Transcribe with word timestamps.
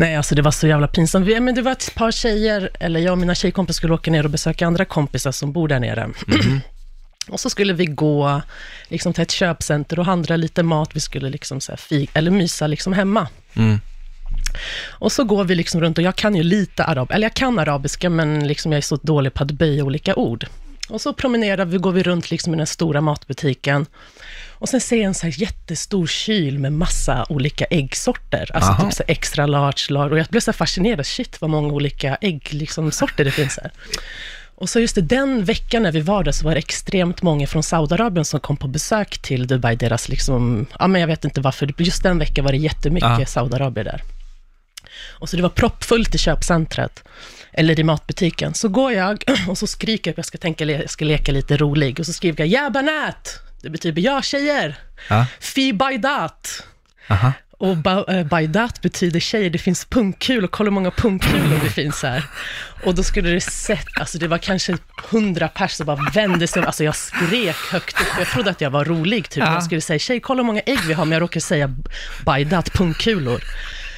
Nej, 0.00 0.16
alltså 0.16 0.34
det 0.34 0.42
var 0.42 0.50
så 0.50 0.66
jävla 0.66 0.88
pinsamt. 0.88 1.26
Vi, 1.26 1.40
men 1.40 1.54
det 1.54 1.62
var 1.62 1.72
ett 1.72 1.94
par 1.94 2.10
tjejer, 2.12 2.70
eller 2.80 3.00
jag 3.00 3.12
och 3.12 3.18
mina 3.18 3.34
tjejkompisar 3.34 3.76
skulle 3.76 3.94
åka 3.94 4.10
ner 4.10 4.24
och 4.24 4.30
besöka 4.30 4.66
andra 4.66 4.84
kompisar 4.84 5.32
som 5.32 5.52
bor 5.52 5.68
där 5.68 5.80
nere. 5.80 6.10
Och 7.28 7.40
så 7.40 7.50
skulle 7.50 7.72
vi 7.72 7.84
gå 7.86 8.42
liksom, 8.88 9.12
till 9.12 9.22
ett 9.22 9.30
köpcenter 9.30 9.98
och 9.98 10.04
handla 10.04 10.36
lite 10.36 10.62
mat. 10.62 10.90
Vi 10.96 11.00
skulle 11.00 11.30
liksom, 11.30 11.60
så 11.60 11.72
här, 11.72 11.76
fi- 11.76 12.08
eller 12.12 12.30
mysa 12.30 12.66
liksom, 12.66 12.92
hemma. 12.92 13.28
Mm. 13.54 13.80
Och 14.88 15.12
så 15.12 15.24
går 15.24 15.44
vi 15.44 15.54
liksom 15.54 15.80
runt 15.80 15.98
och 15.98 16.04
jag 16.04 16.16
kan 16.16 16.34
ju 16.34 16.42
lite 16.42 16.84
arab, 16.84 17.10
eller 17.10 17.24
jag 17.24 17.34
kan 17.34 17.58
arabiska, 17.58 18.10
men 18.10 18.48
liksom 18.48 18.72
jag 18.72 18.76
är 18.76 18.82
så 18.82 18.96
dålig 18.96 19.34
på 19.34 19.42
att 19.42 19.50
böja 19.50 19.84
olika 19.84 20.14
ord. 20.14 20.46
Och 20.88 21.00
så 21.00 21.12
promenerar 21.12 21.64
vi, 21.64 21.78
går 21.78 21.92
vi 21.92 22.02
runt 22.02 22.30
liksom 22.30 22.54
i 22.54 22.56
den 22.56 22.66
stora 22.66 23.00
matbutiken. 23.00 23.86
Och 24.58 24.68
sen 24.68 24.80
ser 24.80 24.96
jag 24.96 25.04
en 25.04 25.14
så 25.14 25.26
här 25.26 25.40
jättestor 25.40 26.06
kyl 26.06 26.58
med 26.58 26.72
massa 26.72 27.26
olika 27.28 27.64
äggsorter. 27.64 28.50
Alltså 28.54 28.70
Aha. 28.70 28.84
typ 28.84 28.94
så 28.94 29.02
extra 29.06 29.46
large, 29.46 29.86
large. 29.88 30.10
Och 30.12 30.18
jag 30.18 30.26
blev 30.26 30.40
så 30.40 30.52
fascinerad. 30.52 31.06
Shit, 31.06 31.40
vad 31.40 31.50
många 31.50 31.74
olika 31.74 32.14
äggsorter 32.14 32.56
liksom, 32.56 32.92
sorter 32.92 33.24
det 33.24 33.30
finns 33.30 33.58
här. 33.62 33.72
Och 34.54 34.68
så 34.68 34.80
just 34.80 34.94
det, 34.94 35.00
den 35.00 35.44
veckan 35.44 35.82
när 35.82 35.92
vi 35.92 36.00
var 36.00 36.24
där 36.24 36.32
så 36.32 36.44
var 36.44 36.52
det 36.52 36.58
extremt 36.58 37.22
många 37.22 37.46
från 37.46 37.62
Saudiarabien 37.62 38.24
som 38.24 38.40
kom 38.40 38.56
på 38.56 38.68
besök 38.68 39.18
till 39.18 39.46
Dubai. 39.46 39.76
Deras 39.76 40.08
liksom, 40.08 40.66
ja 40.78 40.86
men 40.86 41.00
jag 41.00 41.08
vet 41.08 41.24
inte 41.24 41.40
varför, 41.40 41.74
just 41.78 42.02
den 42.02 42.18
veckan 42.18 42.44
var 42.44 42.52
det 42.52 42.58
jättemycket 42.58 43.18
Ja. 43.18 43.26
Saudiarabier 43.26 43.84
där. 43.84 44.02
Och 45.18 45.28
så 45.28 45.36
det 45.36 45.42
var 45.42 45.48
proppfullt 45.50 46.14
i 46.14 46.18
köpcentret, 46.18 47.04
eller 47.52 47.80
i 47.80 47.84
matbutiken. 47.84 48.54
Så 48.54 48.68
går 48.68 48.92
jag 48.92 49.24
och 49.48 49.58
så 49.58 49.66
skriker 49.66 50.10
jag, 50.10 50.18
jag 50.18 50.24
ska, 50.24 50.38
tänka, 50.38 50.64
jag 50.64 50.90
ska 50.90 51.04
leka 51.04 51.32
lite 51.32 51.56
rolig, 51.56 52.00
och 52.00 52.06
så 52.06 52.12
skriver 52.12 52.40
jag 52.44 52.48
ja 52.48 52.70
banat, 52.70 53.40
det 53.62 53.70
betyder 53.70 54.02
ja 54.02 54.22
tjejer, 54.22 54.76
Ja. 55.08 55.26
fi 55.40 55.72
baidat. 55.72 56.62
Aha. 57.08 57.32
Och 57.58 57.76
ba, 57.76 58.04
eh, 58.08 58.24
baidat 58.26 58.82
betyder 58.82 59.20
tjejer, 59.20 59.50
det 59.50 59.58
finns 59.58 59.84
pungkulor, 59.84 60.48
kolla 60.48 60.66
hur 60.66 60.72
många 60.74 60.90
pungkulor 60.90 61.60
det 61.64 61.70
finns 61.70 62.02
här. 62.02 62.24
Och 62.84 62.94
då 62.94 63.02
skulle 63.02 63.30
det 63.30 63.40
sett, 63.40 63.86
alltså 64.00 64.18
det 64.18 64.28
var 64.28 64.38
kanske 64.38 64.76
hundra 65.10 65.48
pers 65.48 65.72
som 65.72 65.86
bara 65.86 66.10
vände 66.14 66.46
sig, 66.46 66.62
alltså 66.64 66.84
jag 66.84 66.96
skrek 66.96 67.56
högt 67.56 68.00
upp, 68.00 68.06
jag 68.18 68.26
trodde 68.28 68.50
att 68.50 68.60
jag 68.60 68.70
var 68.70 68.84
rolig 68.84 69.28
typ, 69.30 69.44
Ja. 69.44 69.54
jag 69.54 69.64
skulle 69.64 69.80
säga 69.80 69.98
tjej, 69.98 70.20
kolla 70.20 70.42
hur 70.42 70.46
många 70.46 70.60
ägg 70.60 70.78
vi 70.86 70.92
har, 70.92 71.04
men 71.04 71.12
jag 71.12 71.22
råkade 71.22 71.40
säga 71.40 71.74
baidat, 72.24 72.72
pungkulor. 72.72 73.40